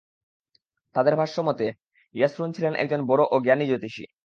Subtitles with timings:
[0.95, 1.65] তাদের ভাষ্য মতে,
[2.15, 4.03] ইয়াসরূন ছিলেন একজন বড় ও জ্ঞানী জ্যোতিষী।